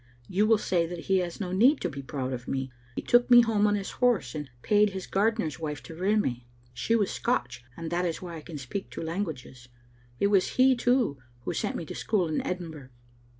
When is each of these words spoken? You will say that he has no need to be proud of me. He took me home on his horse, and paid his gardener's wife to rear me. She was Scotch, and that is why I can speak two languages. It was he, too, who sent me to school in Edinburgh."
You 0.27 0.47
will 0.47 0.57
say 0.57 0.87
that 0.87 1.01
he 1.01 1.19
has 1.19 1.39
no 1.39 1.51
need 1.51 1.79
to 1.81 1.87
be 1.87 2.01
proud 2.01 2.33
of 2.33 2.47
me. 2.47 2.71
He 2.95 3.03
took 3.03 3.29
me 3.29 3.41
home 3.43 3.67
on 3.67 3.75
his 3.75 3.91
horse, 3.91 4.33
and 4.33 4.49
paid 4.63 4.89
his 4.89 5.05
gardener's 5.05 5.59
wife 5.59 5.83
to 5.83 5.93
rear 5.95 6.17
me. 6.17 6.47
She 6.73 6.95
was 6.95 7.11
Scotch, 7.11 7.63
and 7.77 7.91
that 7.91 8.03
is 8.05 8.19
why 8.19 8.37
I 8.37 8.41
can 8.41 8.57
speak 8.57 8.89
two 8.89 9.03
languages. 9.03 9.69
It 10.19 10.31
was 10.31 10.53
he, 10.57 10.75
too, 10.75 11.19
who 11.41 11.53
sent 11.53 11.75
me 11.75 11.85
to 11.85 11.93
school 11.93 12.27
in 12.27 12.41
Edinburgh." 12.41 12.89